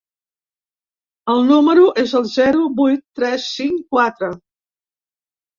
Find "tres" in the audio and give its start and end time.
3.21-3.47